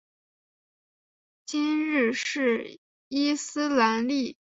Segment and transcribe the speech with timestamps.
[1.45, 4.35] 今日是伊斯兰历。